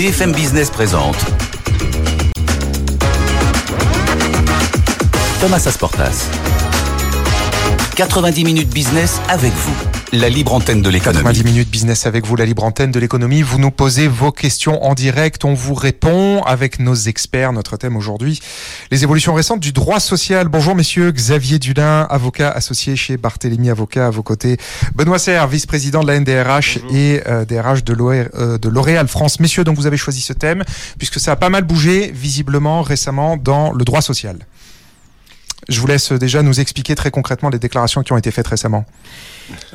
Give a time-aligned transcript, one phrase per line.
[0.00, 1.18] BFM Business présente
[5.42, 6.26] Thomas Asportas.
[7.96, 11.22] 90 minutes business avec vous la libre antenne de l'économie.
[11.22, 13.42] 90 minutes business avec vous, la libre antenne de l'économie.
[13.42, 17.52] Vous nous posez vos questions en direct, on vous répond avec nos experts.
[17.52, 18.40] Notre thème aujourd'hui,
[18.90, 20.48] les évolutions récentes du droit social.
[20.48, 24.56] Bonjour messieurs, Xavier Dulin, avocat associé chez Barthélemy Avocat à vos côtés.
[24.96, 29.38] Benoît Serre, vice-président de la NDRH et euh, DRH euh, de L'Oréal France.
[29.38, 30.64] Messieurs, donc vous avez choisi ce thème
[30.98, 34.38] puisque ça a pas mal bougé visiblement récemment dans le droit social.
[35.68, 38.84] Je vous laisse déjà nous expliquer très concrètement les déclarations qui ont été faites récemment.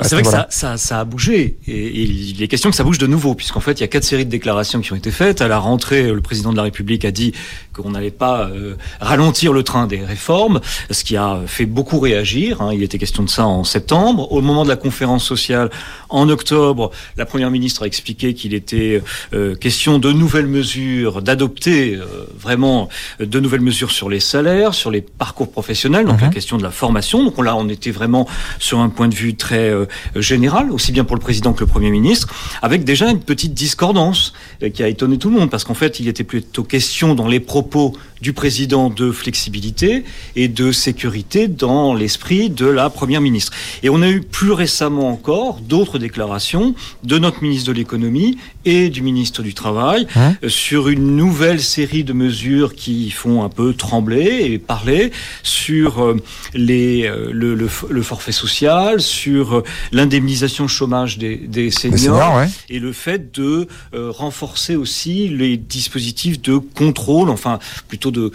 [0.01, 2.97] C'est vrai que ça, ça, ça, a bougé et, il est question que ça bouge
[2.97, 5.41] de nouveau puisqu'en fait il y a quatre séries de déclarations qui ont été faites.
[5.41, 7.33] À la rentrée, le président de la République a dit
[7.73, 12.61] qu'on n'allait pas euh, ralentir le train des réformes, ce qui a fait beaucoup réagir.
[12.61, 12.71] Hein.
[12.73, 14.31] Il était question de ça en septembre.
[14.31, 15.69] Au moment de la conférence sociale
[16.09, 19.01] en octobre, la première ministre a expliqué qu'il était
[19.33, 22.89] euh, question de nouvelles mesures, d'adopter euh, vraiment
[23.19, 26.33] de nouvelles mesures sur les salaires, sur les parcours professionnels, donc la mhm.
[26.33, 27.23] question de la formation.
[27.23, 28.27] Donc là, on était vraiment
[28.59, 31.67] sur un point de vue très euh, général, aussi bien pour le président que le
[31.67, 35.63] Premier ministre, avec déjà une petite discordance euh, qui a étonné tout le monde, parce
[35.63, 40.03] qu'en fait, il était plutôt question dans les propos du président de flexibilité
[40.35, 43.51] et de sécurité dans l'esprit de la Première ministre.
[43.83, 48.89] Et on a eu plus récemment encore d'autres déclarations de notre ministre de l'économie et
[48.89, 53.49] du ministre du Travail hein euh, sur une nouvelle série de mesures qui font un
[53.49, 55.11] peu trembler et parler
[55.43, 56.15] sur
[56.53, 63.67] les, le, le forfait social, sur euh, l'indemnisation chômage des, seniors, et le fait de
[63.93, 68.31] euh, renforcer aussi les dispositifs de contrôle, enfin plutôt de,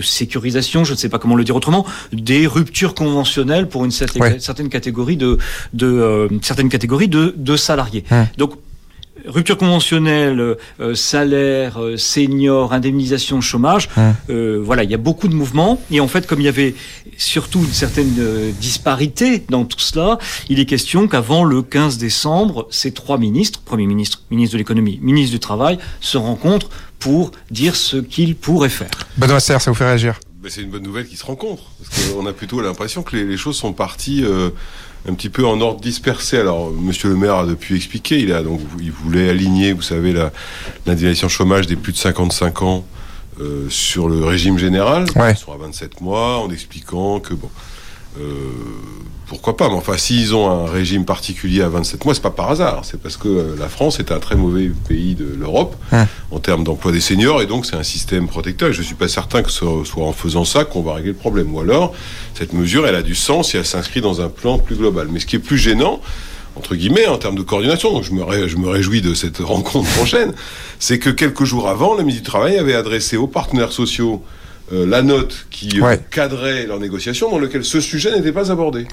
[0.00, 4.68] sécurisation, je ne sais pas comment le dire autrement, des ruptures conventionnelles pour une certaine,
[4.68, 5.38] catégorie de,
[5.82, 8.04] euh, certaines catégories de, salariés.
[8.36, 8.54] Donc
[9.26, 13.88] rupture conventionnelle, euh, salaire, euh, senior, indemnisation, chômage.
[14.30, 15.80] Euh, voilà, il y a beaucoup de mouvements.
[15.90, 16.74] Et en fait, comme il y avait
[17.16, 18.14] surtout une certaine
[18.60, 20.18] disparité dans tout cela,
[20.48, 24.98] il est question qu'avant le 15 décembre, ces trois ministres, Premier ministre, ministre de l'économie,
[25.02, 28.90] ministre du travail, se rencontrent pour dire ce qu'ils pourraient faire.
[29.16, 30.18] Benoît Serre, ça vous fait réagir?
[30.42, 31.70] Ben, C'est une bonne nouvelle qu'ils se rencontrent.
[31.82, 34.24] Parce qu'on a plutôt l'impression que les, choses sont parties
[35.08, 36.38] un petit peu en ordre dispersé.
[36.38, 40.14] Alors, Monsieur le maire a depuis expliqué, il a donc il voulait aligner, vous savez,
[40.86, 42.84] l'indemnisation chômage des plus de 55 ans
[43.40, 45.34] euh, sur le régime général, ouais.
[45.34, 47.50] soit à 27 mois, en expliquant que bon.
[48.20, 48.24] Euh,
[49.28, 52.50] pourquoi pas Mais enfin, s'ils ont un régime particulier à 27 mois, c'est pas par
[52.50, 52.80] hasard.
[52.84, 55.76] C'est parce que euh, la France est un très mauvais pays de l'Europe
[56.30, 58.70] en termes d'emploi des seniors, et donc c'est un système protecteur.
[58.70, 61.16] Et je suis pas certain que ce soit en faisant ça qu'on va régler le
[61.16, 61.54] problème.
[61.54, 61.92] Ou alors,
[62.34, 65.08] cette mesure, elle a du sens si elle s'inscrit dans un plan plus global.
[65.10, 66.00] Mais ce qui est plus gênant,
[66.56, 69.90] entre guillemets, en termes de coordination, donc je me, je me réjouis de cette rencontre
[69.90, 70.32] prochaine,
[70.78, 74.22] c'est que quelques jours avant, le ministre du Travail avait adressé aux partenaires sociaux
[74.72, 78.86] euh, la note qui euh, cadrait leurs négociations dans lequel ce sujet n'était pas abordé.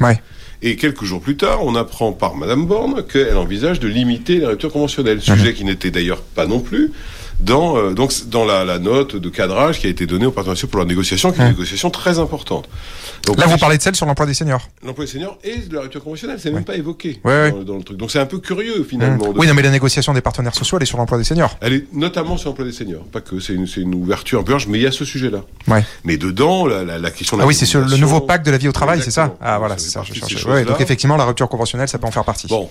[0.62, 4.46] Et quelques jours plus tard, on apprend par Madame Borne qu'elle envisage de limiter les
[4.46, 5.36] ruptures conventionnelles, mhm.
[5.36, 6.92] sujet qui n'était d'ailleurs pas non plus
[7.40, 10.56] dans, euh, donc, dans la, la, note de cadrage qui a été donnée aux partenaires
[10.56, 12.70] sociaux pour la négociation, qui est une négociation très importante.
[13.26, 14.68] Donc, Là, vous parlez de celle sur l'emploi des seniors.
[14.84, 17.84] L'emploi des seniors et de la rupture conventionnelle, c'est même pas évoqué dans, dans, le
[17.84, 17.98] truc.
[17.98, 19.26] Donc c'est un peu curieux finalement.
[19.36, 21.58] Oui, non, mais la négociation des partenaires sociaux, elle est sur l'emploi des seniors.
[21.62, 24.52] Elle est notamment sur l'emploi des seniors, pas que c'est une, une, ouverture un peu
[24.52, 25.44] large, mais il y a ce sujet-là.
[25.68, 25.84] Ouais.
[26.04, 27.38] Mais dedans, la, la, la question.
[27.38, 29.36] De ah oui, c'est sur le nouveau pacte de la vie au travail, c'est ça?
[29.42, 30.04] Ah voilà, c'est ça.
[30.04, 32.48] Je donc effectivement, la rupture conventionnelle, ça peut en faire partie.
[32.48, 32.70] Bon,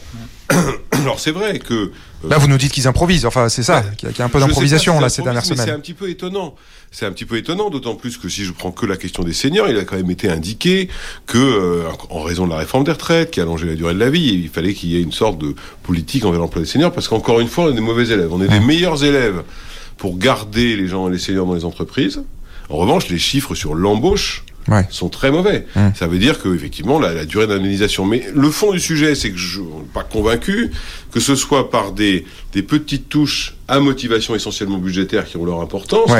[1.04, 1.90] alors c'est vrai que euh,
[2.28, 3.26] là vous nous dites qu'ils improvisent.
[3.26, 5.66] Enfin c'est ça, qu'il y, a un peu d'improvisation là ces dernières semaines.
[5.66, 6.54] C'est un petit peu étonnant.
[6.90, 9.32] C'est un petit peu étonnant, d'autant plus que si je prends que la question des
[9.32, 10.88] seniors, il a quand même été indiqué
[11.26, 14.10] que, euh, en raison de la réforme des retraites qui allongeait la durée de la
[14.10, 17.08] vie, il fallait qu'il y ait une sorte de politique envers l'emploi des seniors, parce
[17.08, 18.32] qu'encore une fois, on est des mauvais élèves.
[18.32, 19.42] On est des meilleurs élèves
[19.96, 22.22] pour garder les gens, les seniors dans les entreprises.
[22.68, 24.43] En revanche, les chiffres sur l'embauche
[24.90, 25.66] sont très mauvais.
[25.94, 28.04] Ça veut dire que effectivement la, la durée d'indemnisation.
[28.06, 30.70] Mais le fond du sujet, c'est que je suis pas convaincu
[31.12, 35.60] que ce soit par des, des petites touches à motivation essentiellement budgétaire qui ont leur
[35.60, 36.10] importance,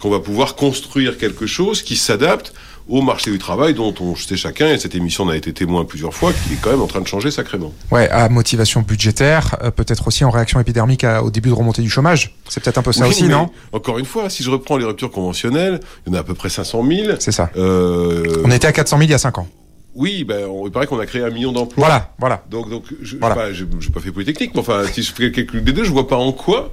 [0.00, 2.52] qu'on va pouvoir construire quelque chose qui s'adapte
[2.88, 5.84] au marché du travail dont on sait chacun, et cette émission en a été témoin
[5.84, 7.72] plusieurs fois, qu'il est quand même en train de changer sacrément.
[7.90, 11.90] Ouais, à motivation budgétaire, euh, peut-être aussi en réaction épidermique au début de remontée du
[11.90, 12.36] chômage.
[12.48, 13.50] C'est peut-être un peu ça aussi, non?
[13.72, 16.34] Encore une fois, si je reprends les ruptures conventionnelles, il y en a à peu
[16.34, 17.16] près 500 000.
[17.18, 17.50] C'est ça.
[17.56, 18.42] Euh...
[18.44, 19.48] On était à 400 000 il y a 5 ans.
[19.94, 21.86] Oui, ben, on, il paraît qu'on a créé un million d'emplois.
[21.86, 22.44] Voilà, voilà.
[22.50, 23.34] Donc, donc, je, voilà.
[23.34, 26.08] pas, j'ai pas fait Polytechnique, mais enfin, si je fais calcul des deux, je vois
[26.08, 26.72] pas en quoi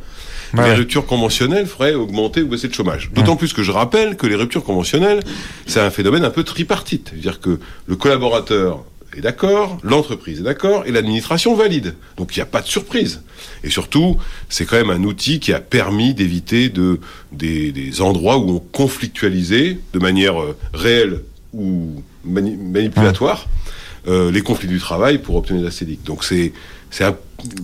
[0.53, 3.11] les ruptures conventionnelles feraient augmenter ou baisser le chômage.
[3.13, 5.21] D'autant plus que je rappelle que les ruptures conventionnelles,
[5.65, 7.09] c'est un phénomène un peu tripartite.
[7.11, 8.83] C'est-à-dire que le collaborateur
[9.15, 11.95] est d'accord, l'entreprise est d'accord et l'administration valide.
[12.17, 13.23] Donc il n'y a pas de surprise.
[13.63, 14.17] Et surtout,
[14.49, 16.99] c'est quand même un outil qui a permis d'éviter de,
[17.31, 21.21] des, endroits où on conflictualisait de manière euh, réelle
[21.53, 23.47] ou manipulatoire
[24.07, 26.03] euh, les conflits du travail pour obtenir la CEDIC.
[26.03, 26.53] Donc c'est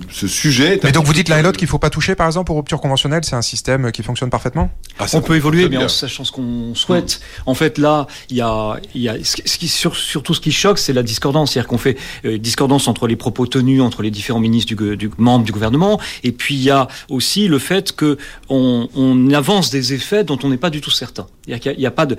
[0.10, 0.80] ce sujet.
[0.84, 2.82] Mais donc vous dites l'un et l'autre qu'il faut pas toucher, par exemple, aux ruptures
[2.82, 4.72] conventionnelles, c'est un système qui fonctionne parfaitement.
[5.00, 7.20] Ah, on peut évoluer, mais en sachant ce qu'on souhaite.
[7.46, 10.52] En fait, là, il y a, il y a ce qui sur, surtout ce qui
[10.52, 14.12] choque, c'est la discordance, c'est-à-dire qu'on fait euh, discordance entre les propos tenus entre les
[14.12, 17.96] différents ministres du, du membres du gouvernement, et puis il y a aussi le fait
[17.96, 18.18] que
[18.50, 21.28] on, on avance des effets dont on n'est pas du tout certain.
[21.48, 22.18] Il n'y a, a, pas de,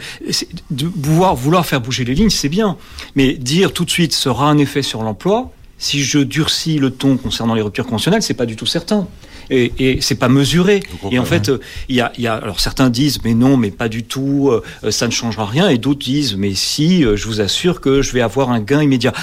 [0.70, 2.76] de vouloir vouloir faire bouger les lignes, c'est bien,
[3.14, 7.16] mais dire tout de suite sera un effet sur l'emploi si je durcis le ton
[7.16, 9.06] concernant les ruptures conventionnelles, c'est pas du tout certain.
[9.50, 10.82] Et, et c'est pas mesuré.
[11.10, 11.50] Et en fait,
[11.88, 14.90] il y, a, y, a, alors certains disent mais non, mais pas du tout, euh,
[14.90, 15.68] ça ne changera rien.
[15.70, 18.82] Et d'autres disent mais si, euh, je vous assure que je vais avoir un gain
[18.82, 19.14] immédiat.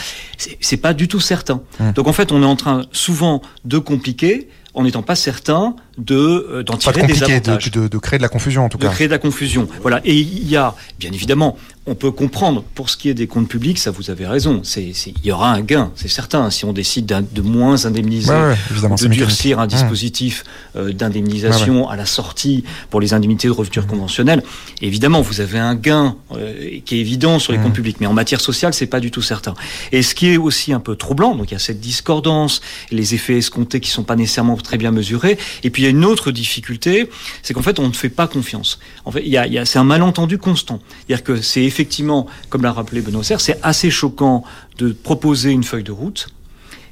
[0.59, 1.61] C'est pas du tout certain.
[1.93, 6.15] Donc en fait, on est en train souvent de compliquer en n'étant pas certain de
[6.15, 7.71] euh, d'en tirer des avantages.
[7.71, 8.87] De, de, de, créer de la confusion en tout cas.
[8.87, 9.67] De créer de la confusion.
[9.81, 10.01] Voilà.
[10.03, 11.57] Et il y a, bien évidemment,
[11.87, 14.81] on peut comprendre, pour ce qui est des comptes publics, ça vous avez raison, c'est,
[14.81, 19.59] il y aura un gain, c'est certain, si on décide de moins indemniser, de durcir
[19.59, 19.69] un mmh.
[19.69, 20.43] dispositif
[20.75, 24.41] euh, d'indemnisation à la sortie pour les indemnités de rupture conventionnelle,
[24.81, 27.63] évidemment, vous avez un gain euh, qui est évident sur les mmh.
[27.63, 29.53] comptes publics, mais en matière sociale, c'est pas du tout certain.
[29.91, 33.13] Et ce qui est aussi un peu troublant, donc il y a cette discordance, les
[33.13, 36.31] effets escomptés qui sont pas nécessairement très bien mesurés, et puis y a une autre
[36.31, 37.09] difficulté,
[37.41, 38.79] c'est qu'en fait, on ne fait pas confiance.
[39.05, 40.79] En fait, y a, c'est un malentendu constant.
[41.07, 44.43] C'est-à-dire que c'est effectivement, comme l'a rappelé Benoît Serre, c'est assez choquant
[44.77, 46.27] de proposer une feuille de route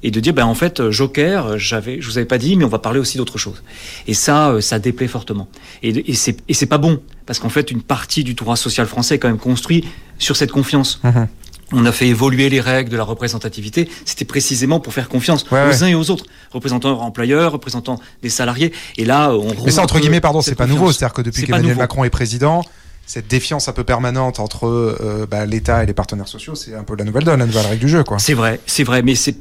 [0.04, 2.69] et de dire ben en fait Joker j'avais je vous avais pas dit mais on
[2.69, 3.63] va parler aussi d'autre chose
[4.06, 5.48] et ça euh, ça déplaît fortement
[5.81, 9.19] et, et c'est pas bon parce qu'en fait une partie du droit social français est
[9.19, 9.86] quand même construit
[10.19, 11.24] sur cette confiance mmh
[11.71, 15.83] on a fait évoluer les règles de la représentativité, c'était précisément pour faire confiance aux
[15.83, 18.71] uns et aux autres, représentants employeurs, représentants des salariés.
[18.98, 19.48] Et là, on.
[19.65, 20.92] Mais ça, entre guillemets, pardon, c'est pas nouveau.
[20.92, 22.63] C'est-à-dire que depuis qu'Emmanuel Macron est président,
[23.06, 26.83] cette défiance un peu permanente entre euh, bah, l'État et les partenaires sociaux, c'est un
[26.83, 28.19] peu la nouvelle donne, la nouvelle règle du jeu, quoi.
[28.19, 29.36] C'est vrai, c'est vrai, mais c'est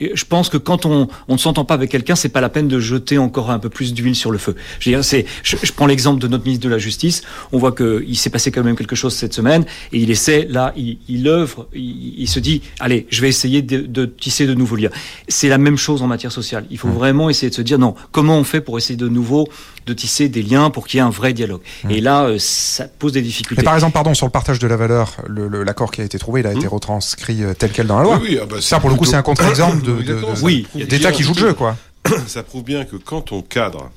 [0.00, 2.68] je pense que quand on, on ne s'entend pas avec quelqu'un, c'est pas la peine
[2.68, 4.54] de jeter encore un peu plus d'huile sur le feu.
[4.80, 7.22] Je, veux dire, c'est, je, prends l'exemple de notre ministre de la Justice.
[7.52, 10.72] On voit qu'il s'est passé quand même quelque chose cette semaine et il essaie, là,
[10.76, 14.76] il, il œuvre, il, se dit, allez, je vais essayer de, de, tisser de nouveaux
[14.76, 14.90] liens.
[15.28, 16.66] C'est la même chose en matière sociale.
[16.70, 16.92] Il faut mmh.
[16.92, 19.48] vraiment essayer de se dire, non, comment on fait pour essayer de nouveau
[19.86, 21.60] de tisser des liens pour qu'il y ait un vrai dialogue?
[21.84, 21.90] Mmh.
[21.90, 23.60] Et là, euh, ça pose des difficultés.
[23.60, 26.40] Mais par exemple, pardon, sur le partage de la valeur, l'accord qui a été trouvé,
[26.40, 26.58] il a mmh.
[26.58, 28.20] été retranscrit euh, tel quel dans la loi.
[28.22, 31.12] Oui, ah bah, ça, pour le coup, c'est un contre-exemple de, de, de, oui, d'État
[31.12, 31.76] qui joue le jeu, quoi.
[32.26, 33.90] Ça prouve bien que quand on cadre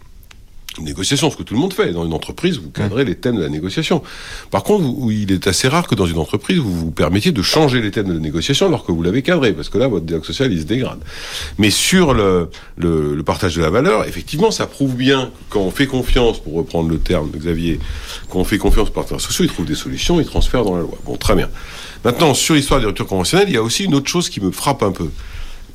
[0.78, 1.92] une négociation, ce que tout le monde fait.
[1.92, 4.04] Dans une entreprise, vous cadrez les thèmes de la négociation.
[4.52, 7.82] Par contre, il est assez rare que dans une entreprise, vous vous permettiez de changer
[7.82, 10.26] les thèmes de la négociation alors que vous l'avez cadré, parce que là, votre dialogue
[10.26, 11.00] social, il se dégrade.
[11.58, 15.88] Mais sur le, le, partage de la valeur, effectivement, ça prouve bien quand on fait
[15.88, 17.80] confiance, pour reprendre le terme de Xavier,
[18.30, 20.82] quand on fait confiance aux partenaires sociaux, ils trouvent des solutions, ils transfèrent dans la
[20.82, 20.98] loi.
[21.06, 21.50] Bon, très bien.
[22.06, 24.52] Maintenant, sur l'histoire des ruptures conventionnelles, il y a aussi une autre chose qui me
[24.52, 25.10] frappe un peu.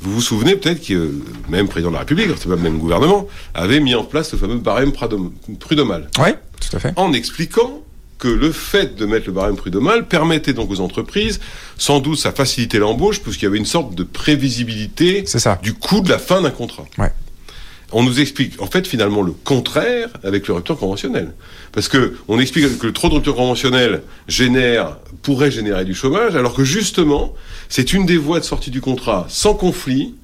[0.05, 1.11] Vous vous souvenez peut-être que
[1.49, 4.39] même président de la République, c'est pas le même gouvernement, avait mis en place le
[4.39, 6.11] fameux barème prud'homal.
[6.19, 6.31] Oui,
[6.61, 6.93] tout à fait.
[6.97, 7.83] En expliquant
[8.19, 11.41] que le fait de mettre le barème prud'homal permettait donc aux entreprises,
[11.79, 15.25] sans doute, ça facilitait l'embauche, puisqu'il y avait une sorte de prévisibilité
[15.63, 16.85] du coût de la fin d'un contrat.
[16.99, 17.11] Ouais
[17.95, 21.33] on nous explique en fait finalement le contraire avec le rupture conventionnel.
[21.73, 26.37] Parce que on explique que le trop de rupture conventionnelle génère, pourrait générer du chômage,
[26.37, 27.35] alors que justement,
[27.69, 30.15] c'est une des voies de sortie du contrat sans conflit,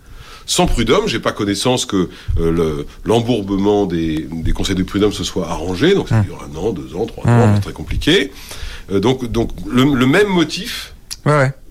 [0.47, 1.07] sans prud'homme.
[1.07, 6.21] J'ai pas connaissance que euh, l'embourbement des, conseils de prud'homme se soit arrangé, donc ça
[6.21, 6.25] mmh.
[6.25, 7.55] dure un an, deux ans, trois ans, mmh.
[7.55, 8.33] c'est très compliqué.
[8.93, 10.93] Euh, donc, donc le, même motif.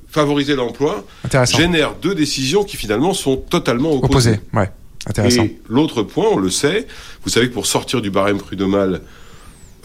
[0.07, 1.05] Favoriser l'emploi
[1.45, 4.31] génère deux décisions qui finalement sont totalement opposées.
[4.31, 4.71] opposées ouais.
[5.17, 6.87] Et l'autre point, on le sait,
[7.23, 9.01] vous savez que pour sortir du barème prud'homal,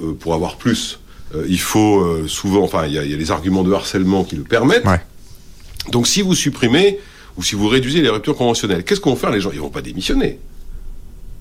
[0.02, 0.98] euh, pour avoir plus,
[1.34, 4.42] euh, il faut euh, souvent, enfin, il y, a les arguments de harcèlement qui le
[4.42, 4.86] permettent.
[5.90, 6.98] Donc si vous supprimez
[7.36, 9.30] ou si vous réduisez les ruptures conventionnelles, qu'est-ce qu'on va faire?
[9.30, 10.38] Les gens Ils vont pas démissionner.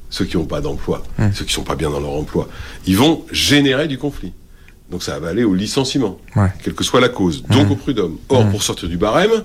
[0.09, 1.33] Ceux qui n'ont pas d'emploi, hum.
[1.33, 2.47] ceux qui sont pas bien dans leur emploi,
[2.85, 4.33] ils vont générer du conflit.
[4.91, 6.19] Donc ça va aller au licenciement,
[6.63, 7.71] quelle que soit la cause, donc hum.
[7.71, 8.17] au prud'homme.
[8.29, 8.51] Or, hum.
[8.51, 9.43] pour sortir du barème,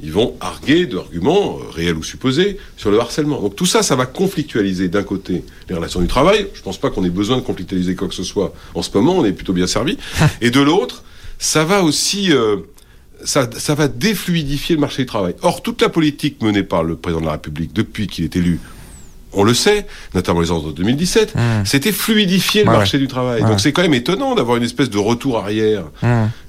[0.00, 3.40] ils vont arguer d'arguments euh, réels ou supposés sur le harcèlement.
[3.40, 6.46] Donc tout ça, ça va conflictualiser d'un côté les relations du travail.
[6.54, 8.90] Je ne pense pas qu'on ait besoin de conflictualiser quoi que ce soit en ce
[8.94, 9.98] moment, on est plutôt bien servi.
[10.40, 11.02] Et de l'autre,
[11.38, 12.32] ça va aussi...
[12.32, 12.58] Euh,
[13.24, 15.34] ça, ça, va défluidifier le marché du travail.
[15.42, 18.60] Or, toute la politique menée par le président de la République depuis qu'il est élu
[19.32, 21.40] on le sait, notamment les ordres de 2017, mmh.
[21.64, 23.42] c'était fluidifier le marché du travail.
[23.42, 26.06] Donc c'est quand même étonnant d'avoir une espèce de retour arrière, mmh.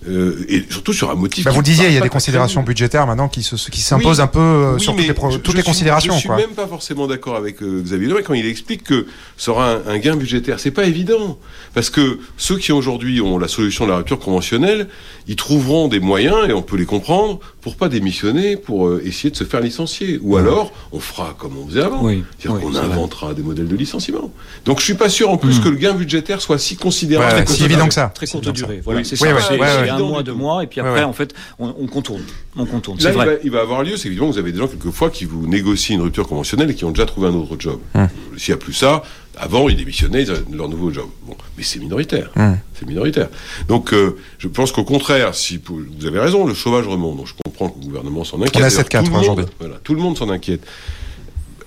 [0.07, 1.45] euh, et surtout sur un motif.
[1.45, 4.77] Bah vous disiez, il y a des considérations budgétaires maintenant qui s'imposent un peu euh,
[4.77, 6.13] sur toutes les, toutes les considérations.
[6.13, 9.07] Je suis même pas forcément d'accord avec euh, Xavier Leray quand il explique que
[9.37, 10.59] ça aura un, un gain budgétaire.
[10.59, 11.37] C'est pas évident,
[11.73, 14.87] parce que ceux qui aujourd'hui ont la solution de la rupture conventionnelle,
[15.27, 19.29] ils trouveront des moyens, et on peut les comprendre, pour pas démissionner, pour euh, essayer
[19.29, 20.19] de se faire licencier.
[20.21, 22.07] Ou alors, on fera comme on faisait avant.
[22.07, 24.31] C'est-à-dire qu'on inventera des modèles de licenciement.
[24.65, 25.63] Donc je suis pas sûr en plus hmm.
[25.63, 27.43] que le gain budgétaire soit si considérable.
[27.47, 28.11] c'est évident que ça.
[28.13, 28.81] Très courte durée.
[28.83, 29.27] Voilà, c'est ça.
[29.47, 32.23] C'est un mois, deux mois, et puis après, en fait, on, contourne.
[32.55, 32.99] On contourne.
[32.99, 33.39] Là, vrai.
[33.43, 35.95] Il, va, avoir lieu, c'est évidemment que vous avez des gens quelquefois qui vous négocient
[35.95, 37.79] une rupture conventionnelle et qui ont déjà trouvé un autre job.
[37.93, 38.05] Hmm.
[38.39, 39.03] S'il n'y a plus ça,
[39.37, 41.07] avant, ils démissionnaient, ils avaient leur nouveau job.
[41.23, 42.29] Bon, mais c'est minoritaire.
[42.77, 43.29] C'est minoritaire.
[43.67, 47.17] Donc, euh, je pense qu'au contraire, si vous avez raison, le chômage remonte.
[47.17, 48.63] Donc, je comprends que le gouvernement s'en inquiète.
[48.63, 49.45] On a 7 aujourd'hui.
[49.59, 50.61] Voilà, tout le monde s'en inquiète.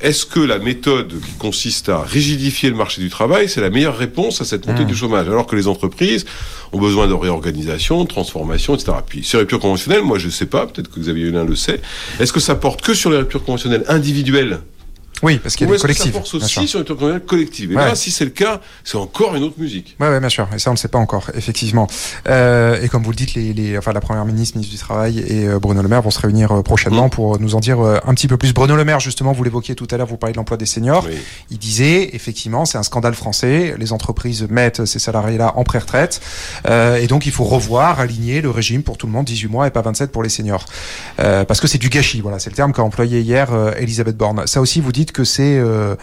[0.03, 3.97] Est-ce que la méthode qui consiste à rigidifier le marché du travail, c'est la meilleure
[3.97, 4.89] réponse à cette montée hmm.
[4.89, 6.27] du chômage Alors que les entreprises
[6.73, 8.95] ont besoin de réorganisation, de transformation, etc.
[9.07, 11.81] Puis, ces ruptures conventionnelles, moi je ne sais pas, peut-être que Xavier Hulin le sait,
[12.19, 14.59] est-ce que ça porte que sur les ruptures conventionnelles individuelles?
[15.23, 16.13] Oui, parce qu'il y a des collectifs.
[16.13, 17.73] Ça force aussi sur une collective.
[17.73, 19.97] Et là, si c'est le cas, c'est encore une autre musique.
[20.01, 20.49] Oui, ouais, bien sûr.
[20.55, 21.87] Et ça, on ne sait pas encore, effectivement.
[22.29, 25.21] Euh, et comme vous le dites, les, les, enfin, la première ministre, ministre du Travail
[25.21, 27.11] et euh, Bruno Le Maire vont se réunir euh, prochainement mm.
[27.11, 28.53] pour nous en dire euh, un petit peu plus.
[28.53, 31.07] Bruno Le Maire, justement, vous l'évoquiez tout à l'heure, vous parlez de l'emploi des seniors.
[31.51, 33.75] Il disait, effectivement, c'est un scandale français.
[33.79, 36.21] Les entreprises mettent ces salariés-là en pré-retraite.
[36.67, 39.71] et donc, il faut revoir, aligner le régime pour tout le monde, 18 mois et
[39.71, 40.67] pas 27 pour les seniors.
[41.17, 42.21] parce que c'est du gâchis.
[42.21, 44.47] Voilà, c'est le terme qu'a employé hier Elisabeth Borne.
[44.47, 45.95] Ça aussi, vous dites que c'est euh,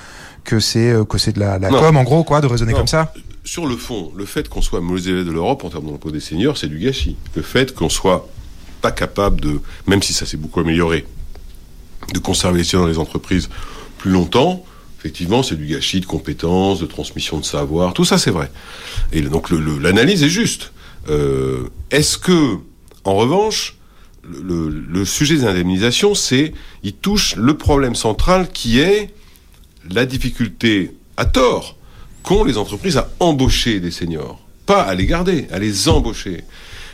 [0.43, 3.13] que c'est euh, que c'est de la, com en gros quoi de raisonner comme ça
[3.49, 6.19] sur le fond, le fait qu'on soit mauvais élève de l'Europe en termes d'emploi des
[6.19, 7.15] seniors, c'est du gâchis.
[7.33, 8.27] Le fait qu'on soit
[8.81, 11.07] pas capable de, même si ça s'est beaucoup amélioré,
[12.13, 13.49] de conserver les seniors dans les entreprises
[13.97, 14.63] plus longtemps,
[14.99, 18.51] effectivement, c'est du gâchis de compétences, de transmission de savoir, tout ça c'est vrai.
[19.13, 20.71] Et donc l'analyse est juste.
[21.09, 22.57] Euh, est-ce que,
[23.03, 23.78] en revanche,
[24.23, 29.13] le, sujet des indemnisations, c'est, il touche le problème central qui est
[29.89, 31.77] la difficulté, à tort,
[32.23, 34.39] qu'ont les entreprises à embaucher des seniors.
[34.65, 36.43] Pas à les garder, à les embaucher.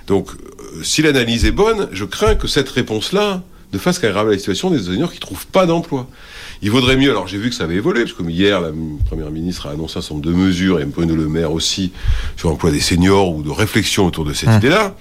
[0.07, 4.37] Donc, euh, si l'analyse est bonne, je crains que cette réponse-là ne fasse qu'aggraver la
[4.37, 6.07] situation des seniors qui ne trouvent pas d'emploi.
[6.61, 8.71] Il vaudrait mieux, alors j'ai vu que ça avait évolué, parce que hier, la
[9.05, 11.91] Première ministre a annoncé un certain nombre de mesures, et Bruno Le Maire aussi,
[12.37, 14.57] sur l'emploi des seniors ou de réflexion autour de cette mmh.
[14.57, 14.95] idée-là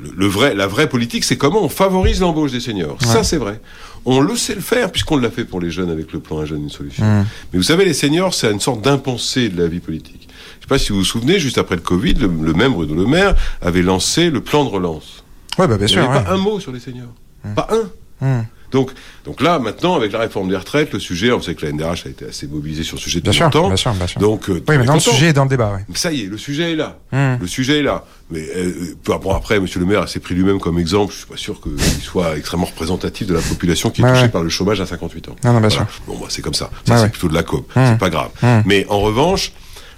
[0.00, 2.98] le, vrai, la vraie politique, c'est comment on favorise l'embauche des seniors.
[3.00, 3.60] Ça, c'est vrai.
[4.04, 6.44] On le sait le faire, puisqu'on l'a fait pour les jeunes avec le plan Un
[6.44, 7.04] jeune, une solution.
[7.04, 7.26] Mmh.
[7.52, 10.28] Mais vous savez, les seniors, c'est une sorte d'impensé de la vie politique.
[10.28, 12.94] Je ne sais pas si vous vous souvenez, juste après le Covid, le, même Bruno
[12.94, 15.24] Le Maire avait lancé le plan de relance.
[15.58, 16.02] Ouais, bah bien sûr.
[16.02, 17.12] Il n'y avait pas un mot sur les seniors.
[17.44, 17.54] Mmh.
[17.54, 17.90] Pas un.
[18.26, 18.44] Mmh.
[18.74, 18.90] Donc,
[19.24, 22.06] donc là, maintenant, avec la réforme des retraites, le sujet, on sait que la NDRH
[22.06, 23.68] a été assez mobilisée sur ce sujet depuis bien longtemps.
[23.68, 24.20] Bien sûr, bien sûr.
[24.20, 25.78] Donc, euh, oui, maintenant le sujet est dans le débat.
[25.94, 26.98] Ça y est, le sujet est là.
[27.12, 27.36] Hmm.
[27.40, 28.04] Le sujet est là.
[28.30, 31.12] Mais euh, bon, après, Monsieur le Maire s'est pris lui-même comme exemple.
[31.12, 34.42] Je suis pas sûr qu'il soit extrêmement représentatif de la population qui est touchée par
[34.42, 35.36] le chômage à 58 ans.
[35.44, 35.86] Non, non, bien sûr.
[36.08, 36.68] Bon, bah, c'est comme ça.
[36.84, 37.62] Ça, c'est plutôt de la com.
[37.76, 37.86] Hmm.
[37.92, 38.30] C'est pas grave.
[38.42, 38.62] Hmm.
[38.66, 39.52] Mais en revanche.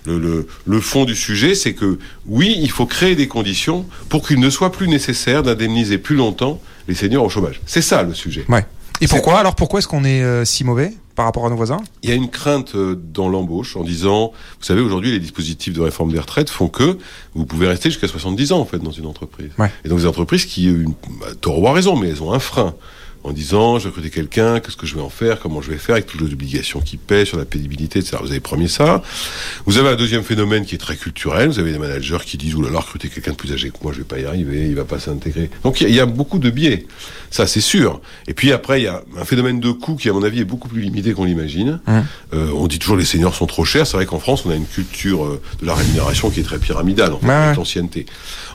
[0.05, 4.25] Le, le, le, fond du sujet, c'est que oui, il faut créer des conditions pour
[4.25, 7.61] qu'il ne soit plus nécessaire d'indemniser plus longtemps les seniors au chômage.
[7.67, 8.45] C'est ça le sujet.
[8.49, 8.65] Ouais.
[9.01, 9.39] Et pourquoi?
[9.39, 11.81] Alors pourquoi est-ce qu'on est euh, si mauvais par rapport à nos voisins?
[12.03, 15.75] Il y a une crainte euh, dans l'embauche en disant, vous savez, aujourd'hui, les dispositifs
[15.75, 16.99] de réforme des retraites font que
[17.35, 19.51] vous pouvez rester jusqu'à 70 ans, en fait, dans une entreprise.
[19.85, 22.75] Et donc, des entreprises qui, une, bah, tort ou raison, mais elles ont un frein
[23.27, 25.79] en disant je vais recruter quelqu'un, qu'est-ce que je vais en faire, comment je vais
[25.79, 28.19] faire, avec toutes les obligations qui pèsent sur la pénibilité, etc.
[28.21, 29.03] Vous avez premier ça.
[29.67, 31.49] Vous avez un deuxième phénomène qui est très culturel.
[31.49, 33.99] Vous avez des managers qui disent oulala, recruter quelqu'un de plus âgé que moi, je
[33.99, 35.51] vais pas y arriver, il va pas s'intégrer.
[35.65, 36.87] Donc il y, a beaucoup de biais,
[37.31, 38.01] ça c'est sûr.
[38.29, 40.45] Et puis après il y a un phénomène de coût qui à mon avis est
[40.45, 41.81] beaucoup plus limité qu'on l'imagine.
[41.87, 41.93] Mmh.
[42.35, 43.87] Euh, on dit toujours les seniors sont trop chers.
[43.87, 46.59] C'est vrai qu'en France on a une culture euh, de la rémunération qui est très
[46.59, 48.07] pyramidale en fait, l'ancienneté.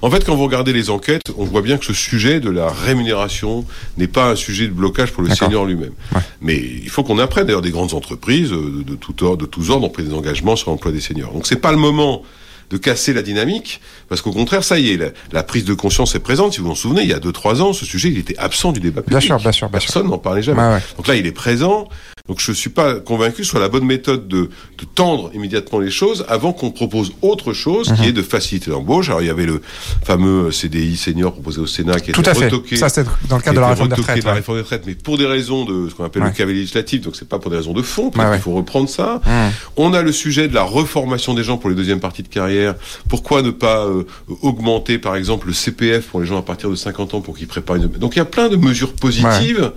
[0.01, 2.69] En fait quand vous regardez les enquêtes, on voit bien que ce sujet de la
[2.69, 3.65] rémunération
[3.97, 5.93] n'est pas un sujet de blocage pour le senior lui-même.
[6.41, 7.45] Mais il faut qu'on apprenne.
[7.45, 10.55] D'ailleurs, des grandes entreprises euh, de, tout ordre, de tous ordres ont pris des engagements
[10.55, 11.33] sur l'emploi des seniors.
[11.33, 12.23] Donc c'est pas le moment
[12.71, 16.19] de casser la dynamique, parce qu'au contraire, ça y est, la, prise de conscience est
[16.19, 16.53] présente.
[16.53, 18.71] Si vous vous en souvenez, il y a 2-3 ans, ce sujet, il était absent
[18.71, 19.19] du débat public.
[19.19, 20.79] Bien sûr, bien sûr, bien Personne n'en parlait jamais.
[20.95, 21.89] Donc là, il est présent.
[22.27, 25.89] Donc je ne suis pas convaincu soit la bonne méthode de, de tendre immédiatement les
[25.89, 28.07] choses avant qu'on propose autre chose qui mhm.
[28.07, 29.09] est de faciliter l'embauche.
[29.09, 29.61] Alors il y avait le
[30.03, 32.77] fameux CDI senior proposé au Sénat qui a Tout été retoqué.
[32.77, 34.23] Ça c'est dans le cadre de la réforme des retraites.
[34.23, 37.01] la réforme des retraites, mais pour des raisons de ce qu'on appelle le cavalier législatif,
[37.01, 39.19] donc c'est pas pour des raisons de fond, il faut reprendre ça.
[39.25, 39.51] Mhm.
[39.77, 42.60] On a le sujet de la reformation des gens pour les deuxièmes parties de carrière.
[43.09, 44.03] Pourquoi ne pas euh,
[44.41, 47.47] augmenter par exemple le CPF pour les gens à partir de 50 ans pour qu'ils
[47.47, 47.87] préparent une...
[47.87, 49.71] Donc il y a plein de mesures positives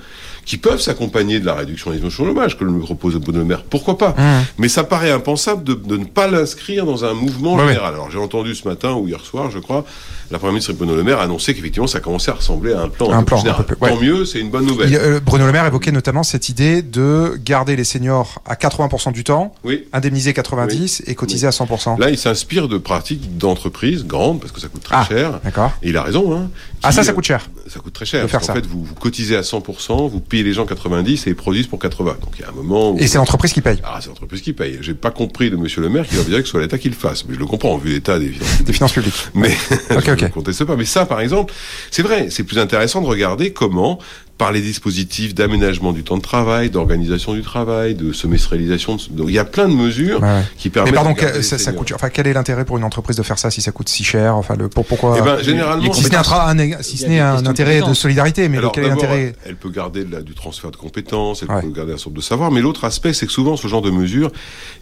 [0.45, 3.45] qui peuvent s'accompagner de la réduction des émissions de chômage que le propose Bruno Le
[3.45, 3.63] Maire.
[3.65, 4.45] Pourquoi pas Mmh.
[4.59, 7.95] Mais ça paraît impensable de, de ne pas l'inscrire dans un mouvement Ouais, général.
[7.95, 9.85] Alors j'ai entendu ce matin ou hier soir, je crois,
[10.31, 13.11] la première ministre Bruno Le Maire annoncer qu'effectivement ça commençait à ressembler à un plan
[13.11, 13.61] Un un, plan, général.
[13.61, 13.95] un peu plus, ouais.
[13.95, 14.91] Tant mieux, c'est une bonne nouvelle.
[14.91, 19.13] Il- euh, Bruno Le Maire évoquait notamment cette idée de garder les seniors à 80%
[19.13, 19.85] du temps, Oui.
[19.93, 21.97] indemniser 90 et cotiser à 100%.
[21.99, 25.41] Là, il s'inspire de pratiques d'entreprises grandes parce que ça coûte très Ah, cher.
[25.45, 25.73] D'accord.
[25.83, 26.35] Et il a raison.
[26.35, 26.49] Hein,
[26.83, 27.49] Ah, ça, ça euh, coûte cher.
[27.69, 28.23] Ça coûte très cher.
[28.23, 28.55] De faire parce ça.
[28.55, 31.79] fait, vous, vous cotisez à 100%, vous payez les gens 90 et ils produisent pour
[31.79, 32.17] 80.
[32.23, 32.99] Donc il y a un moment où...
[32.99, 33.79] Et c'est l'entreprise qui paye.
[33.85, 34.79] Ah, c'est l'entreprise qui paye.
[34.81, 36.89] J'ai pas compris de Monsieur le Maire qui va dire que ce soit l'État qui
[36.89, 37.25] le fasse.
[37.27, 38.63] Mais je le comprends, vu l'état des finances.
[38.63, 39.15] Des finances publiques.
[39.35, 39.51] Mais
[39.91, 40.23] Ok, je ok.
[40.23, 40.77] ne conteste pas.
[40.77, 41.53] Mais ça, par exemple,
[41.91, 42.29] c'est vrai.
[42.31, 43.99] C'est plus intéressant de regarder comment,
[44.37, 49.27] par les dispositifs d'aménagement du temps de travail, d'organisation du travail, de semestrialisation, de- donc
[49.29, 50.43] il y a plein de mesures Ouais, ouais.
[50.59, 50.95] qui Mais permettent.
[50.95, 51.97] pardon, de ça, ça coûte cher.
[51.97, 54.35] Enfin, quel est l'intérêt pour une entreprise de faire ça si ça coûte si cher
[54.37, 57.43] Enfin, le, pour, pourquoi Eh ben, généralement, Si ce n'est un, tra- un- si un
[57.43, 60.73] de intérêt de solidarité, mais Alors, quel est l'intérêt Elle peut garder la- du transfert
[60.73, 61.63] de compétences, elle Ouais.
[61.63, 63.91] peut garder un sorte de savoir, mais l'autre aspect, c'est que souvent, ce genre de
[63.91, 64.33] mesures,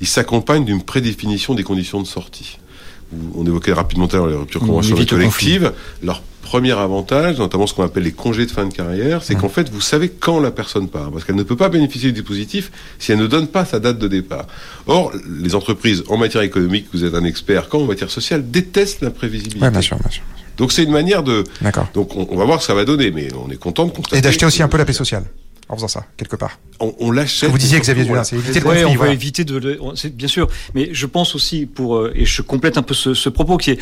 [0.01, 2.59] il s'accompagne d'une prédéfinition des conditions de sortie.
[3.37, 5.73] On évoquait rapidement tout à l'heure les ruptures On conventionnelles collectives.
[6.03, 9.49] Leur premier avantage, notamment ce qu'on appelle les congés de fin de carrière, c'est qu'en
[9.49, 12.71] fait, vous savez quand la personne part, parce qu'elle ne peut pas bénéficier du dispositif
[12.99, 14.47] si elle ne donne pas sa date de départ.
[14.87, 19.01] Or, les entreprises, en matière économique, vous êtes un expert, comme en matière sociale, détestent
[19.01, 19.65] l'imprévisibilité.
[19.65, 20.23] Ouais, bien sûr, bien sûr.
[20.59, 21.43] Donc c'est une manière de...
[21.63, 21.89] D'accord.
[21.95, 23.93] Donc on, on va voir ce que ça va donner, mais on est content de
[23.93, 24.19] constater...
[24.19, 25.25] Et d'acheter aussi un peu la paix sociale
[25.69, 26.59] en faisant ça, quelque part.
[26.81, 27.51] on, on l'achète.
[27.51, 28.63] Vous disiez, Xavier Dulin, on c'est la éviter.
[28.67, 29.13] Ouais, on va voilà.
[29.13, 32.77] éviter de, le- on- bien sûr, mais je pense aussi pour euh, et je complète
[32.77, 33.79] un peu ce, ce propos qui est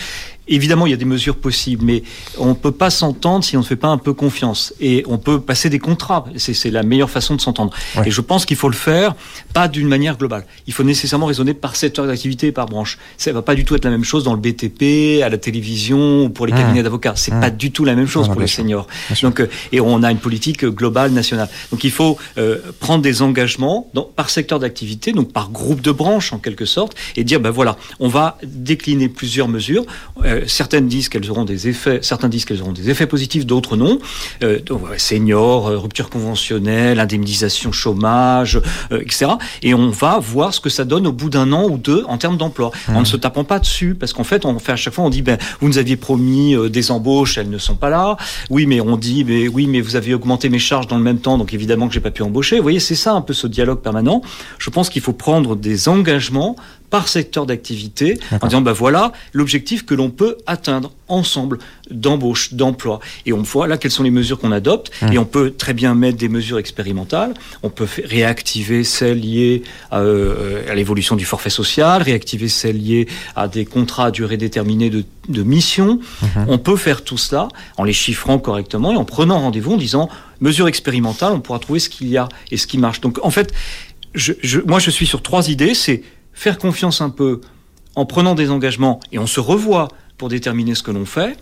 [0.47, 2.03] évidemment il y a des mesures possibles, mais
[2.39, 5.41] on peut pas s'entendre si on ne fait pas un peu confiance et on peut
[5.41, 6.25] passer des contrats.
[6.37, 7.73] C'est la meilleure façon de s'entendre.
[7.97, 8.09] Ouais.
[8.09, 9.15] Et je pense qu'il faut le faire
[9.55, 10.45] pas d'une manière globale.
[10.67, 12.99] Il faut nécessairement raisonner par secteur d'activité et par branche.
[13.17, 16.25] Ça va pas du tout être la même chose dans le BTP, à la télévision
[16.25, 16.57] ou pour les Mmh.
[16.57, 17.15] cabinets d'avocats.
[17.17, 17.41] C'est Mmh.
[17.41, 18.87] pas du tout la même chose Non, pour les seniors.
[19.09, 19.29] Bien sûr.
[19.29, 21.49] Donc euh, et on a une politique globale nationale.
[21.71, 25.93] Donc il faut euh, prendre des engagements dans, par secteur d'activité, donc par groupe de
[25.93, 29.85] branches en quelque sorte, et dire ben voilà, on va décliner plusieurs mesures.
[30.25, 33.77] Euh, certaines disent qu'elles auront des effets, certains disent qu'elles auront des effets positifs, d'autres
[33.77, 33.99] non.
[34.43, 38.61] Euh, donc, seniors, rupture conventionnelle, indemnisation chômage,
[38.91, 39.33] etc.
[39.63, 42.19] Et on va voir ce que ça donne au bout d'un an ou deux en
[42.19, 42.71] termes d'emploi.
[42.89, 45.11] En ne se tapant pas dessus, parce qu'en fait, on fait à chaque fois, on
[45.11, 48.16] dit ben vous nous aviez promis des embauches, elles ne sont pas là.
[48.51, 51.19] Oui, mais on dit mais oui, mais vous avez augmenté mes charges dans le même
[51.19, 52.57] temps, donc évidemment que j'ai pas pu embaucher.
[52.57, 54.23] Vous voyez, c'est ça un peu ce dialogue permanent.
[54.59, 56.57] Je pense qu'il faut prendre des engagements
[56.88, 61.59] par secteur d'activité en disant ben voilà l'objectif que l'on peut atteindre ensemble
[61.90, 62.99] d'embauche, d'emploi.
[63.27, 64.90] Et on voit là quelles sont les mesures qu'on adopte.
[65.12, 67.35] Et on peut très bien mettre des mesures expérimentales.
[67.62, 73.07] On peut réactiver celles liées à, euh, à l'évolution du forfait social, réactiver celles liées
[73.37, 76.01] à des contrats à durée déterminée de, de mission.
[76.49, 80.09] On peut faire tout cela en les chiffrant correctement et en prenant rendez-vous en disant
[80.40, 83.00] mesures expérimentales, on pourra trouver ce qu'il y a et ce qui marche.
[83.00, 83.53] Donc en fait,
[84.14, 85.74] je, je- moi je suis sur trois idées.
[85.74, 87.40] C'est faire confiance un peu
[87.96, 91.37] en prenant des engagements et on se revoit pour déterminer ce que l'on fait.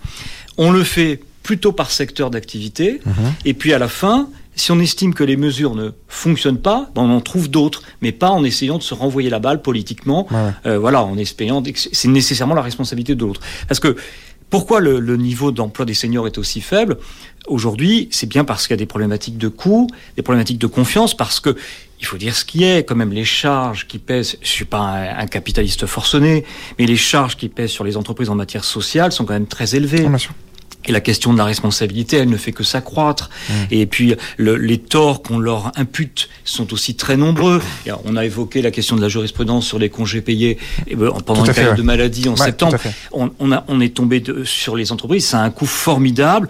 [0.56, 3.00] On le fait plutôt par secteur d'activité.
[3.44, 7.02] Et puis à la fin, si on estime que les mesures ne fonctionnent pas, ben
[7.02, 10.26] on en trouve d'autres, mais pas en essayant de se renvoyer la balle politiquement.
[10.30, 10.50] Ouais.
[10.66, 13.40] Euh, voilà, en espérant que c'est nécessairement la responsabilité de l'autre.
[13.68, 13.96] Parce que
[14.50, 16.98] pourquoi le, niveau d'emploi des seniors est aussi faible?
[17.46, 21.16] Aujourd'hui C'est bien parce qu'il y a des problématiques de coûts, des problématiques de confiance,
[21.16, 21.56] parce que
[22.00, 24.38] il faut dire ce qui est, quand même les charges qui pèsent.
[24.40, 26.44] Je suis pas un, un capitaliste forcené,
[26.78, 29.74] mais les charges qui pèsent sur les entreprises en matière sociale sont quand même très
[29.74, 30.06] élevées.
[30.88, 33.28] Et la question de la responsabilité, elle ne fait que s'accroître.
[33.70, 37.60] Et puis le- les torts qu'on leur impute sont aussi très nombreux.
[37.86, 41.10] Et on a évoqué la question de la jurisprudence sur les congés payés eh ben,
[41.26, 41.78] pendant une fait, période ouais.
[41.78, 42.78] de maladie en Ouais, septembre.
[43.12, 45.26] On, on a, on est tombé de- sur les entreprises.
[45.26, 46.48] Ça a un coût formidable.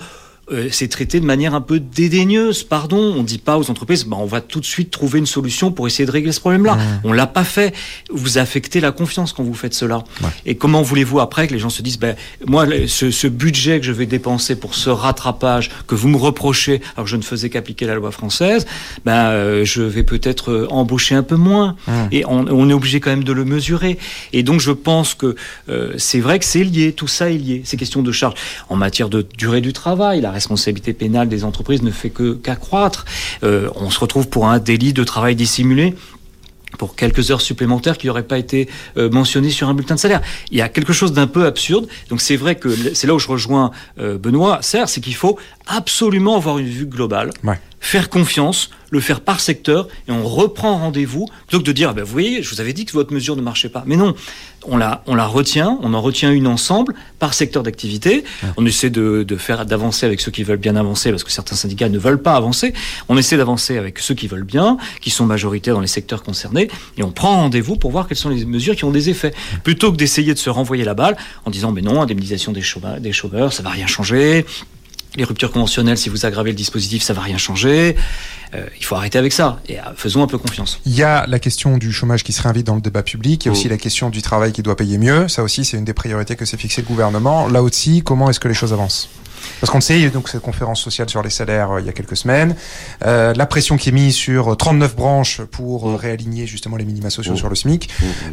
[0.50, 3.14] Euh, c'est traité de manière un peu dédaigneuse, pardon.
[3.16, 5.86] On dit pas aux entreprises, bah, on va tout de suite trouver une solution pour
[5.86, 6.76] essayer de régler ce problème-là.
[6.76, 7.00] Mmh.
[7.04, 7.74] On l'a pas fait.
[8.10, 10.04] Vous affectez la confiance quand vous faites cela.
[10.46, 13.86] Et comment voulez-vous après que les gens se disent, ben, moi, ce, ce budget que
[13.86, 17.50] je vais dépenser pour ce rattrapage que vous me reprochez, alors que je ne faisais
[17.50, 18.66] qu'appliquer la loi française,
[19.04, 21.76] ben, euh, je vais peut-être euh, embaucher un peu moins.
[22.12, 23.98] Et on, on est obligé quand même de le mesurer.
[24.32, 25.36] Et donc, je pense que
[25.68, 27.62] euh, c'est vrai que c'est lié, tout ça est lié.
[27.64, 28.34] Ces questions de charge
[28.68, 33.04] en matière de durée du travail, la responsabilité pénale des entreprises ne fait que qu'accroître.
[33.42, 35.94] Euh, on se retrouve pour un délit de travail dissimulé
[36.76, 40.20] pour quelques heures supplémentaires qui n'auraient pas été euh, mentionnées sur un bulletin de salaire.
[40.50, 41.88] Il y a quelque chose d'un peu absurde.
[42.10, 45.38] Donc c'est vrai que c'est là où je rejoins euh, Benoît Serre, c'est qu'il faut
[45.66, 47.30] absolument avoir une vue globale.
[47.80, 52.04] Faire confiance, le faire par secteur, et on reprend rendez-vous, plutôt que de dire, ben,
[52.04, 53.84] vous voyez, je vous avais dit que votre mesure ne marchait pas.
[53.86, 54.14] Mais non,
[54.66, 58.24] on la, on la retient, on en retient une ensemble, par secteur d'activité.
[58.56, 61.56] On essaie de, de faire d'avancer avec ceux qui veulent bien avancer, parce que certains
[61.56, 62.72] syndicats ne veulent pas avancer.
[63.08, 66.68] On essaie d'avancer avec ceux qui veulent bien, qui sont majoritaires dans les secteurs concernés,
[66.96, 69.34] et on prend rendez-vous pour voir quelles sont les mesures qui ont des effets.
[69.64, 73.00] Plutôt que d'essayer de se renvoyer la balle en disant, mais non, indemnisation des chômeurs,
[73.00, 74.44] des chômeurs ça va rien changer
[75.18, 77.96] les ruptures conventionnelles, si vous aggravez le dispositif, ça va rien changer.
[78.54, 80.80] Euh, il faut arrêter avec ça et euh, faisons un peu confiance.
[80.86, 83.44] Il y a la question du chômage qui se réinvite dans le débat public.
[83.44, 83.70] Il y a aussi oh.
[83.70, 85.28] la question du travail qui doit payer mieux.
[85.28, 87.48] Ça aussi, c'est une des priorités que s'est fixé le gouvernement.
[87.48, 89.10] Là aussi, comment est-ce que les choses avancent?
[89.60, 91.80] Parce qu'on sait, il y a eu donc cette conférence sociale sur les salaires euh,
[91.80, 92.54] il y a quelques semaines.
[93.04, 97.10] Euh, la pression qui est mise sur 39 branches pour euh, réaligner justement les minima
[97.10, 97.88] sociaux sur le SMIC.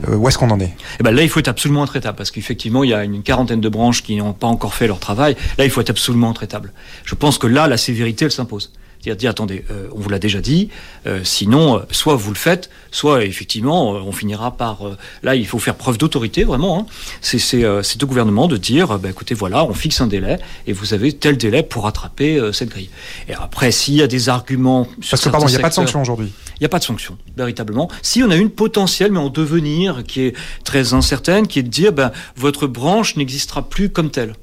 [0.07, 0.73] où est-ce qu'on en est?
[0.99, 3.61] Eh ben Là, il faut être absolument intraitable parce qu'effectivement, il y a une quarantaine
[3.61, 5.35] de branches qui n'ont pas encore fait leur travail.
[5.57, 6.73] Là, il faut être absolument intraitable.
[7.03, 8.71] Je pense que là, la sévérité, elle s'impose
[9.13, 10.69] dire dire attendez, euh, on vous l'a déjà dit,
[11.05, 14.79] euh, sinon, euh, soit vous le faites, soit effectivement, on finira par...
[15.21, 16.79] là, il faut faire preuve d'autorité, vraiment.
[16.79, 16.85] Hein.
[17.21, 21.13] C'est au gouvernement de dire, bah, écoutez, voilà, on fixe un délai, et vous avez
[21.13, 22.89] tel délai pour rattraper cette grille.
[23.27, 24.87] Et après, s'il y a des arguments...
[25.09, 26.31] Parce que, pardon, il n'y a pas de sanction aujourd'hui.
[26.55, 27.89] Il n'y a pas de sanction, véritablement.
[28.01, 31.67] Si on a une potentielle, mais en devenir, qui est très incertaine, qui est de
[31.67, 34.35] dire, ben, votre branche n'existera plus comme telle.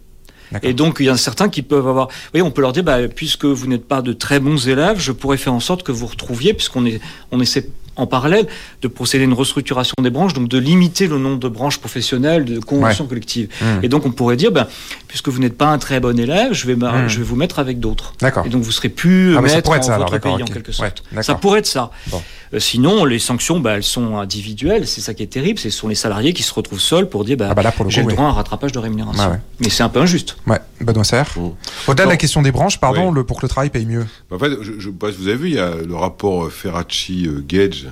[0.63, 2.09] Et donc, il y en a certains qui peuvent avoir.
[2.09, 4.99] Vous voyez, on peut leur dire, bah, puisque vous n'êtes pas de très bons élèves,
[4.99, 8.47] je pourrais faire en sorte que vous retrouviez, puisqu'on est, on essaie en parallèle
[8.81, 12.45] de procéder à une restructuration des branches, donc de limiter le nombre de branches professionnelles,
[12.45, 13.49] de conventions collectives.
[13.61, 13.65] Mmh.
[13.83, 14.67] Et donc, on pourrait dire, ben,
[15.09, 17.09] puisque vous n'êtes pas un très bon élève, je vais, mmh.
[17.09, 18.15] je vais vous mettre avec d'autres.
[18.45, 21.03] Et donc, vous serez plus ah, maître en votre pays, en quelque sorte.
[21.21, 21.91] ça pourrait être ça.
[22.13, 22.17] Euh,
[22.61, 24.87] sinon, les sanctions, bah, elles sont individuelles.
[24.87, 25.59] C'est ça qui est terrible.
[25.59, 28.13] Ce sont les salariés qui se retrouvent seuls pour dire bah, ah bah j'ai le
[28.13, 29.33] droit à un rattrapage de rémunération.
[29.35, 30.37] Ah Mais c'est un peu injuste.
[30.47, 31.31] Ouais, Benoît Serre.
[31.37, 31.51] Mmh.
[31.89, 34.07] Au-delà de la question des branches, pardon, le, pour que le travail paye mieux.
[34.31, 37.87] En fait, je, vous avez vu, il y a le rapport Ferracci-Gage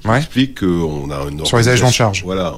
[0.00, 1.44] qui explique qu'on a une.
[1.44, 2.22] Sur les allégements de charges.
[2.24, 2.54] Voilà.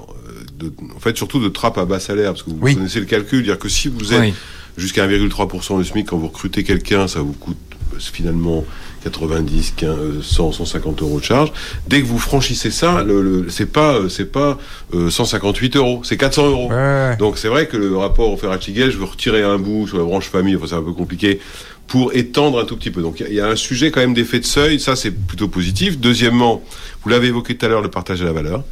[0.62, 3.42] Euh, en fait, surtout de trappe à bas salaire, parce que vous connaissez le calcul,
[3.42, 4.34] dire que si vous êtes
[4.76, 7.65] jusqu'à 1,3% de SMIC, quand vous recrutez quelqu'un, ça vous coûte euh,
[7.98, 8.64] finalement
[9.04, 11.52] 90, 15, 100, 150 euros de charge.
[11.87, 14.59] Dès que vous franchissez ça, le, c'est pas, euh, c'est pas
[14.92, 16.70] 158 euros, c'est 400 euros.
[17.18, 20.04] Donc c'est vrai que le rapport au ferracci je veux retirer un bout sur la
[20.04, 21.40] branche famille, enfin c'est un peu compliqué
[21.87, 23.00] pour étendre un tout petit peu.
[23.00, 25.98] Donc il y a un sujet quand même d'effet de seuil, ça c'est plutôt positif.
[25.98, 26.62] Deuxièmement,
[27.02, 28.64] vous l'avez évoqué tout à l'heure, le partage de la valeur.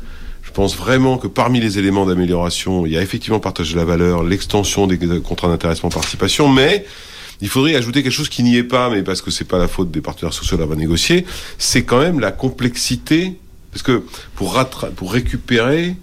[0.43, 3.77] Je pense vraiment que parmi les éléments d'amélioration, il y a effectivement le partage de
[3.77, 6.85] la valeur, l'extension des contrats d'intéressement participation, mais
[7.45, 9.69] il faudrait ajouter quelque chose qui n'y est pas, mais parce que c'est pas la
[9.69, 11.27] faute des partenaires sociaux d'avoir négocié,
[11.59, 13.35] c'est quand même la complexité,
[13.71, 14.03] parce que
[14.35, 14.59] pour,
[14.97, 15.95] pour récupérer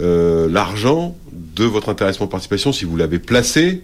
[0.00, 3.82] euh, l'argent de votre intéressement participation, si vous l'avez placé,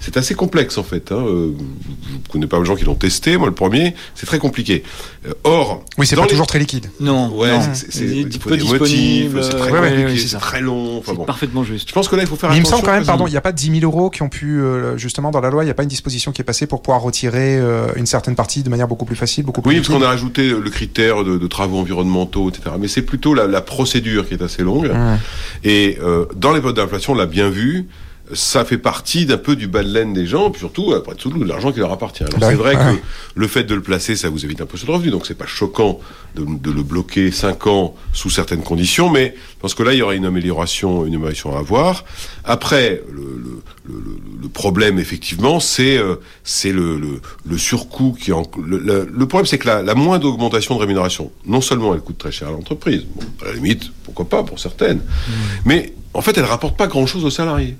[0.00, 1.12] c'est assez complexe en fait.
[1.12, 1.24] Hein.
[1.26, 1.52] Euh,
[2.08, 4.84] je ne connais pas les gens qui l'ont testé, moi le premier, c'est très compliqué.
[5.26, 6.90] Euh, or, oui, c'est pas toujours très liquide.
[7.00, 10.98] Non, ouais, c'est des motifs, c'est très compliqué, c'est très long.
[10.98, 11.24] Enfin, bon.
[11.24, 11.88] parfaitement juste.
[11.88, 12.50] Je pense que là, il faut faire.
[12.50, 14.22] Mais il me semble quand même, pardon, il n'y a pas 10 000 euros qui
[14.22, 16.44] ont pu euh, justement dans la loi, il n'y a pas une disposition qui est
[16.44, 17.58] passée pour pouvoir retirer
[17.96, 19.70] une certaine partie de manière beaucoup plus facile, beaucoup plus.
[19.70, 22.76] Oui, parce qu'on a rajouté le critère de, travaux environnementaux, etc.
[22.78, 24.90] Mais c'est plutôt la, procédure qui est assez longue.
[25.64, 25.98] Et
[26.36, 27.88] dans les votes d'inflation, on l'a bien vu
[28.32, 31.30] ça fait partie d'un peu du bas de laine des gens, puis surtout, après tout,
[31.30, 32.24] de l'argent qui leur appartient.
[32.24, 32.98] Alors bah c'est vrai que
[33.34, 35.36] le fait de le placer, ça vous évite un peu sur le revenu, donc c'est
[35.36, 36.00] pas choquant
[36.34, 40.02] de, le bloquer 5 ans sous certaines conditions, mais je pense que là, il y
[40.02, 42.04] aura une amélioration, une amélioration à avoir.
[42.44, 48.32] Après, le, problème, effectivement, c'est euh, c'est le, le, surcoût qui...
[48.32, 52.18] En, le, problème, c'est que la, la moindre augmentation de rémunération, non seulement elle coûte
[52.18, 55.32] très cher à l'entreprise, bon, à la limite, pourquoi pas pour certaines, mmh.
[55.64, 57.76] mais en fait, elle rapporte pas grand-chose aux salariés.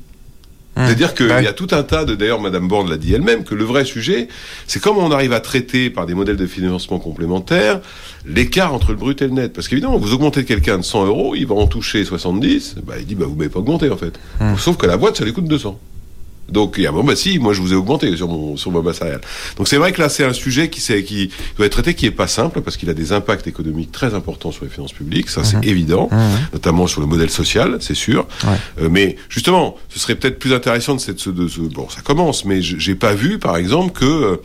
[0.78, 0.86] Mmh.
[0.86, 3.56] C'est-à-dire qu'il y a tout un tas de, d'ailleurs, Madame Borne l'a dit elle-même, que
[3.56, 4.28] le vrai sujet,
[4.68, 7.80] c'est comment on arrive à traiter par des modèles de financement complémentaires
[8.24, 9.52] l'écart entre le brut et le net.
[9.52, 13.06] Parce qu'évidemment, vous augmentez quelqu'un de 100 euros, il va en toucher 70, bah, il
[13.06, 14.20] dit, bah, vous m'avez pas augmenté, en fait.
[14.40, 14.56] Mmh.
[14.56, 15.78] Sauf que la boîte, ça lui coûte 200.
[16.48, 18.70] Donc, il y a bon, bah si, moi je vous ai augmenté sur mon sur
[18.70, 19.20] ma masse salariale.
[19.56, 22.10] Donc c'est vrai que là c'est un sujet qui, qui doit être traité, qui est
[22.10, 25.44] pas simple parce qu'il a des impacts économiques très importants sur les finances publiques, ça
[25.44, 25.64] c'est mhm.
[25.64, 26.18] évident, mhm.
[26.54, 28.26] notamment sur le modèle social, c'est sûr.
[28.80, 32.44] Euh, mais justement, ce serait peut-être plus intéressant de cette de ce bon, ça commence,
[32.44, 34.36] mais j'ai pas vu par exemple que euh,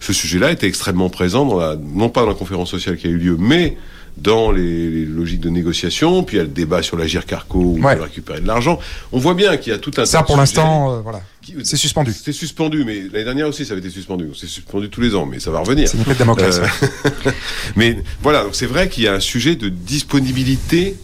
[0.00, 3.10] ce sujet-là était extrêmement présent dans la non pas dans la conférence sociale qui a
[3.10, 3.76] eu lieu, mais
[4.16, 7.78] dans les, logiques de négociation, puis il y a le débat sur l'agir carco où
[7.78, 8.78] on peut récupérer de l'argent.
[9.12, 11.22] On voit bien qu'il y a tout un ça pour l'instant, euh, voilà,
[11.64, 12.12] c'est suspendu.
[12.12, 14.28] C'est suspendu, mais l'année dernière aussi ça avait été suspendu.
[14.38, 15.88] C'est suspendu tous les ans, mais ça va revenir.
[15.88, 16.60] C'est une de démocratie.
[16.60, 17.30] Euh,
[17.76, 20.96] mais voilà, c'est vrai qu'il y a un sujet de disponibilité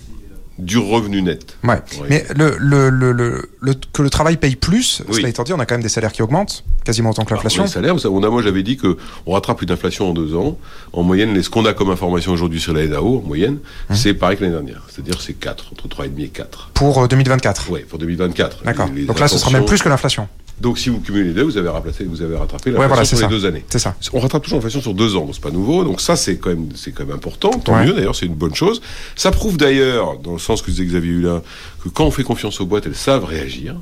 [0.59, 1.57] du revenu net.
[1.63, 1.81] Ouais.
[2.09, 3.13] Mais le, le, le,
[3.61, 6.13] le, que le travail paye plus, cela étant dit, on a quand même des salaires
[6.13, 7.65] qui augmentent quasiment autant que l'inflation.
[7.65, 8.97] les salaires, on a, moi j'avais dit que
[9.27, 10.57] on rattrape une inflation en deux ans.
[10.95, 13.59] En moyenne, ce qu'on a comme information aujourd'hui sur la NAO, en moyenne,
[13.91, 13.97] hum.
[13.97, 14.83] c'est pareil que l'année dernière.
[14.89, 16.71] C'est-à-dire c'est 4, entre 3,5 et 4.
[16.73, 18.65] Pour 2024 Oui, pour 2024.
[18.65, 18.89] D'accord.
[19.07, 20.29] Donc là, ce sera même plus que l'inflation.
[20.63, 23.37] Donc si vous cumulez les deux, vous avez rattrapé, vous avez rattrapé l'inflation sur les
[23.37, 23.65] deux années.
[23.69, 23.95] C'est ça.
[24.15, 25.85] On rattrape toujours l'inflation sur deux ans, donc c'est pas nouveau.
[25.85, 27.51] Donc ça, c'est quand même, c'est quand même important.
[27.51, 28.81] Tant mieux, d'ailleurs, c'est une bonne chose.
[29.15, 31.43] Ça prouve d'ailleurs, dans le sens que disait Xavier Hulin,
[31.85, 33.77] que quand on fait confiance aux boîtes, elles savent réagir.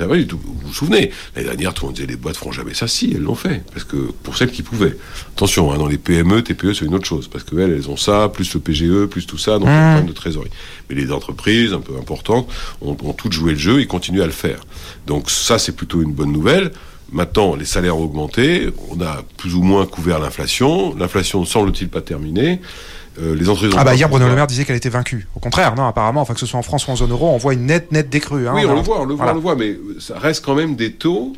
[0.00, 0.24] Hum.
[0.30, 2.88] Vous vous souvenez, l'année dernière, tout le monde disait les boîtes feront jamais ça.
[2.88, 3.62] Si, elles l'ont fait.
[3.72, 4.96] Parce que pour celles qui pouvaient.
[5.34, 7.28] Attention, hein, dans les PME, TPE, c'est une autre chose.
[7.28, 9.90] Parce qu'elles, elles ont ça, plus le PGE, plus tout ça, donc mmh.
[9.90, 10.50] problème de trésorerie.
[10.88, 12.48] Mais les entreprises, un peu importantes,
[12.80, 14.60] ont, ont toutes joué le jeu et continuent à le faire.
[15.06, 16.72] Donc ça, c'est plutôt une bonne nouvelle.
[17.12, 20.96] Maintenant, les salaires ont augmenté, on a plus ou moins couvert l'inflation.
[20.96, 22.60] L'inflation ne semble-t-il pas terminée.
[23.20, 23.76] Euh, les entreprises.
[23.76, 25.26] Ah bah hier Bruno Le Maire disait qu'elle était vaincue.
[25.34, 27.36] Au contraire, non, apparemment, enfin que ce soit en France ou en zone euro, on
[27.36, 28.48] voit une nette nette décrue.
[28.48, 30.54] Hein, oui, on, le voit, on le voit, on le voit, mais ça reste quand
[30.54, 31.34] même des taux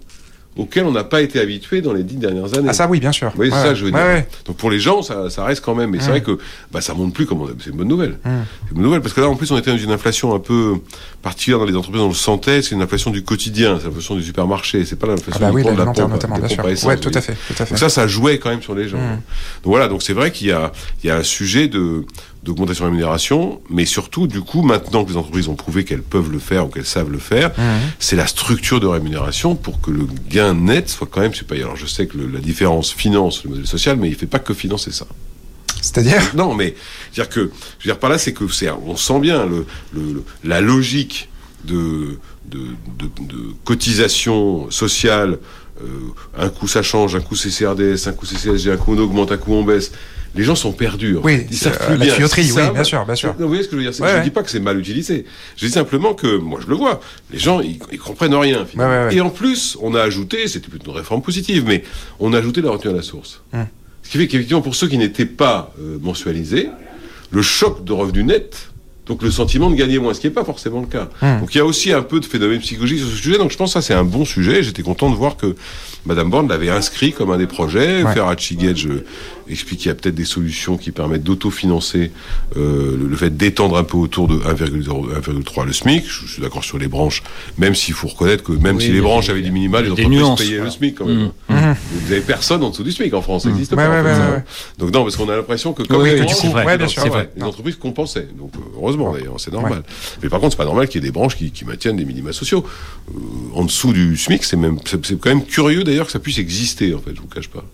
[0.56, 2.68] auquel on n'a pas été habitué dans les dix dernières années.
[2.68, 3.32] Ah ça oui, bien sûr.
[3.36, 4.24] Oui, c'est ça je veux dire.
[4.46, 5.90] Donc pour les gens, ça, ça reste quand même.
[5.90, 6.38] Mais c'est vrai que
[6.72, 8.18] bah, ça monte plus comme on C'est une bonne nouvelle.
[8.22, 10.38] C'est une bonne nouvelle parce que là, en plus, on était dans une inflation un
[10.38, 10.74] peu
[11.22, 12.02] particulière dans les entreprises.
[12.02, 12.62] On le sentait.
[12.62, 13.78] C'est une inflation du quotidien.
[13.80, 14.84] C'est l'inflation du supermarché.
[14.84, 16.64] C'est pas l'inflation ah bah oui, de la pompe, notamment, bien sûr.
[16.64, 17.70] Ouais, tout à fait, tout à fait.
[17.70, 18.98] Donc ça, ça jouait quand même sur les gens.
[18.98, 19.22] Donc
[19.64, 19.88] voilà.
[19.88, 22.04] Donc c'est vrai qu'il y a, il y a un sujet de
[22.44, 26.30] d'augmentation de rémunération, mais surtout, du coup, maintenant que les entreprises ont prouvé qu'elles peuvent
[26.30, 27.62] le faire ou qu'elles savent le faire, mmh.
[27.98, 31.68] c'est la structure de rémunération pour que le gain net soit quand même supérieur.
[31.68, 34.52] Alors je sais que la différence finance le modèle social, mais il fait pas que
[34.52, 35.06] financer ça.
[35.80, 36.20] C'est-à-dire?
[36.34, 36.74] Non, mais
[37.14, 39.66] dire que, je veux dire par là, c'est que c'est, on sent bien le,
[40.42, 41.28] la logique
[41.64, 42.58] de, de,
[43.64, 45.38] cotisation sociale.
[45.82, 45.86] Euh,
[46.38, 48.98] un coup ça change, un coup c'est CRDS, un coup c'est CSG, un coup on
[48.98, 49.90] augmente, un coup on baisse
[50.34, 51.16] les gens sont perdus.
[51.22, 52.14] Oui, ils savent plus la bien.
[52.14, 53.34] tuyauterie, oui, bien sûr, bien sûr.
[53.38, 55.24] vous voyez ce que je veux dire Je ne dis pas que c'est mal utilisé.
[55.56, 58.66] Je dis simplement que, moi je le vois, les gens, ils, comprennent rien.
[59.10, 61.84] Et en plus, on a ajouté, c'était plutôt une réforme positive, mais
[62.18, 63.42] on a ajouté la retenue à la source.
[63.52, 63.66] Hum.
[64.02, 66.68] Ce qui fait qu'effectivement, pour ceux qui n'étaient pas euh, mensualisés,
[67.30, 68.70] le choc de revenu net
[69.06, 71.08] donc le sentiment de gagner moins, ce qui n'est pas forcément le cas.
[71.20, 71.40] Hum.
[71.40, 73.38] Donc il y a aussi un peu de phénomène psychologique sur ce sujet.
[73.38, 74.62] Donc je pense que ça c'est un bon sujet.
[74.62, 75.54] J'étais content de voir que
[76.06, 78.02] Madame Borne l'avait inscrit comme un des projets.
[78.02, 78.14] Ouais.
[78.14, 78.88] Ferracci Gage
[79.48, 82.10] explique qu'il y a peut-être des solutions qui permettent d'autofinancer
[82.56, 86.04] euh, le, fait d'étendre un peu autour de 1,3 le SMIC.
[86.06, 87.22] Je, suis d'accord sur les branches,
[87.58, 90.60] même s'il faut reconnaître que même si les branches avaient du minimal, les entreprises payaient
[90.60, 91.30] le SMIC quand même.
[91.48, 91.54] Mmh.
[91.54, 91.74] Mmh.
[91.92, 94.42] Vous n'avez personne en dessous du SMIC en France, ça n'existe pas.
[94.78, 98.28] Donc non, parce qu'on a l'impression que comme les, les entreprises compensaient.
[98.38, 99.82] Donc euh, heureusement d'ailleurs, c'est normal.
[100.22, 102.04] Mais par contre, c'est pas normal qu'il y ait des branches qui, qui maintiennent des
[102.04, 102.64] minima sociaux.
[103.10, 103.18] Euh,
[103.54, 106.94] en dessous du SMIC, c'est même c'est quand même curieux d'ailleurs que ça puisse exister
[106.94, 107.64] en fait, je vous cache pas.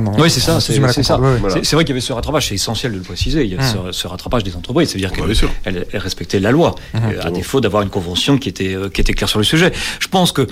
[0.00, 0.60] Mmh oui, c'est ça.
[0.60, 1.20] C'est ça.
[1.62, 2.48] C'est vrai qu'il y avait ce rattrapage.
[2.48, 3.44] C'est essentiel de le préciser.
[3.44, 3.92] Il y a hum.
[3.92, 4.90] ce, rattrapage des entreprises.
[4.90, 7.10] C'est-à-dire qu'elles respectaient la loi, hum, hum.
[7.10, 9.72] Euh, à défaut d'avoir une convention qui était, euh, qui était claire sur le sujet.
[10.00, 10.46] Je pense que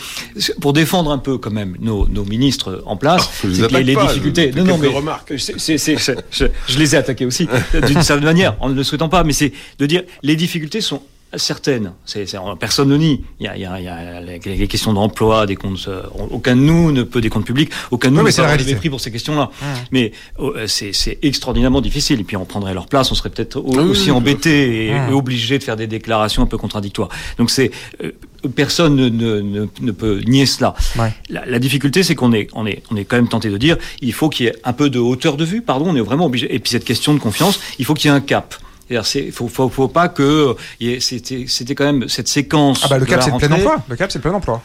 [0.60, 4.52] pour défendre un peu quand même nos, nos ministres en place, oh, les, les difficultés.
[4.54, 4.88] Non, non, mais
[5.30, 7.48] je, les ai attaqués aussi
[7.86, 9.24] d'une certaine manière, en ne le souhaitant pas.
[9.24, 11.02] Mais c'est de dire les difficultés sont
[11.36, 11.92] certaines.
[12.04, 12.26] C'est,
[12.58, 13.24] personne ne nie.
[13.40, 15.86] Il y a, il y a, il y a les questions d'emploi, des comptes.
[15.88, 17.70] Euh, aucun de nous ne peut des comptes publics.
[17.90, 19.50] Aucun de nous ne peut avoir mépris pour ces questions-là.
[19.60, 19.64] Mmh.
[19.92, 22.20] Mais oh, euh, c'est, extraordinairement difficile.
[22.20, 25.14] Et puis on prendrait leur place, on serait peut-être aussi embêté et, mmh.
[25.14, 27.08] obligé de faire des déclarations un peu contradictoires.
[27.38, 27.70] Donc c'est
[28.02, 28.12] euh,
[28.54, 30.74] personne ne, ne, ne, peut nier cela.
[30.98, 31.12] Ouais.
[31.28, 33.76] La, la, difficulté, c'est qu'on est, on est, on est quand même tenté de dire,
[34.00, 35.62] il faut qu'il y ait un peu de hauteur de vue.
[35.62, 36.54] Pardon, on est vraiment obligé.
[36.54, 38.54] Et puis cette question de confiance, il faut qu'il y ait un cap.
[38.90, 40.54] Il faut, faut, faut, pas que
[41.00, 42.82] c'était, c'était quand même cette séquence.
[42.84, 43.76] Ah bah le cap c'est le plein emploi.
[43.88, 44.62] Le cap c'est le plein emploi.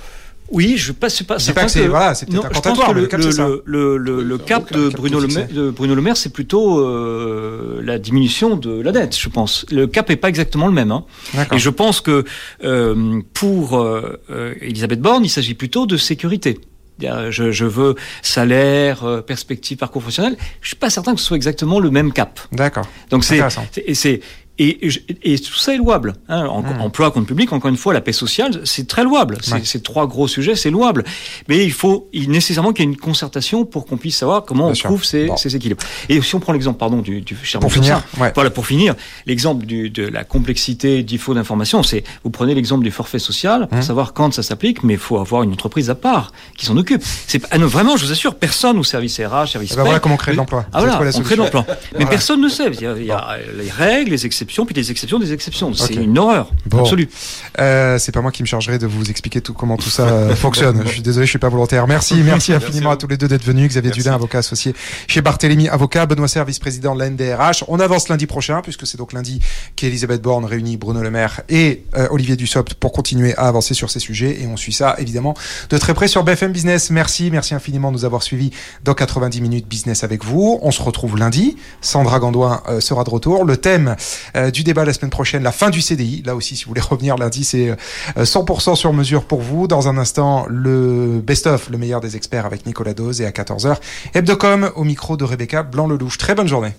[0.52, 1.40] Oui, je passe pas.
[1.40, 3.22] C'est pas que c'est voilà, c'est que le, le, cap,
[3.66, 7.82] le, le, le cap de Bruno, le Maire, de Bruno Le Maire, c'est plutôt euh,
[7.84, 9.18] la diminution de la dette.
[9.18, 9.66] Je pense.
[9.72, 10.92] Le cap est pas exactement le même.
[10.92, 11.06] Hein.
[11.52, 12.26] Et je pense que
[12.64, 14.20] euh, pour euh,
[14.62, 16.60] Elisabeth Borne, il s'agit plutôt de sécurité
[17.02, 20.38] je, je veux salaire, euh, perspective, parcours professionnel.
[20.62, 22.40] Je suis pas certain que ce soit exactement le même cap.
[22.52, 22.88] D'accord.
[23.10, 23.42] Donc c'est
[23.94, 24.22] c'est
[24.60, 24.90] et,
[25.24, 26.16] et, tout ça est louable.
[26.28, 26.44] Hein.
[26.44, 26.82] Hmm.
[26.82, 29.38] Emploi, compte public, encore une fois, la paix sociale, c'est très louable.
[29.64, 31.06] Ces trois gros sujets, c'est louable.
[31.48, 34.68] Mais il faut il, nécessairement qu'il y ait une concertation pour qu'on puisse savoir comment
[34.68, 35.82] on trouve ces, ces, équilibres.
[36.10, 38.04] Et si on prend l'exemple, pardon, du, du cher Pour finir,
[38.36, 38.96] voilà, pour finir,
[39.26, 43.78] l'exemple de la complexité du faux d'information, c'est vous prenez l'exemple du forfait social pour
[43.78, 43.84] hmm.
[43.84, 47.02] savoir quand ça s'applique, mais il faut avoir une entreprise à part qui s'en occupe.
[47.28, 49.72] C'est ah vraiment, je vous assure, personne au service RH, service.
[49.74, 50.66] Eh ben voilà comment on crée de l'emploi.
[50.74, 51.66] Ah voilà, on crée de l'emploi.
[51.98, 52.70] Mais personne ne sait.
[52.74, 55.34] Il y, a, il y a les règles, les exceptions exceptions, puis des exceptions des
[55.34, 55.74] exceptions.
[55.74, 57.08] C'est une horreur absolue.
[57.60, 60.36] Euh, c'est pas moi qui me chargerai de vous expliquer tout, comment tout ça euh,
[60.36, 60.82] fonctionne.
[60.86, 61.88] Je suis désolé, je suis pas volontaire.
[61.88, 63.70] Merci, merci infiniment à tous les deux d'être venus.
[63.70, 64.74] Xavier Dulin, avocat associé
[65.08, 67.64] chez Barthélémy Avocat, Benoît Serre, vice-président de l'NDRH.
[67.68, 69.40] On avance lundi prochain, puisque c'est donc lundi
[69.76, 73.92] qu'Elisabeth Borne réunit Bruno Le Maire et euh, Olivier Dussopt pour continuer à avancer sur
[73.92, 74.42] ces sujets.
[74.42, 75.36] Et on suit ça, évidemment,
[75.70, 76.90] de très près sur BFM Business.
[76.90, 78.52] Merci, merci infiniment de nous avoir suivis
[78.84, 80.60] dans 90 minutes business avec vous.
[80.64, 81.58] On se retrouve lundi.
[81.82, 83.46] Sandra Gandoin euh, sera de retour.
[83.46, 83.96] Le thème
[84.40, 86.24] euh, du débat la semaine prochaine, la fin du CDI.
[86.26, 87.76] Là aussi, si vous voulez revenir lundi, c'est
[88.18, 89.68] 100% sur mesure pour vous.
[89.68, 93.78] Dans un instant, le best-of, le meilleur des experts avec Nicolas Dose et à 14h,
[94.14, 96.18] Hebdocom au micro de Rebecca Blanc-Lelouch.
[96.18, 96.74] Très bonne journée.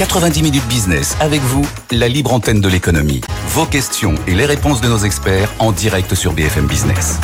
[0.00, 3.20] 90 minutes business avec vous, la libre antenne de l'économie.
[3.48, 7.18] Vos questions et les réponses de nos experts en direct sur BFM Business.